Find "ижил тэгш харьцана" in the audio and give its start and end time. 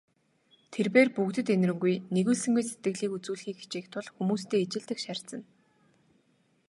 4.65-5.45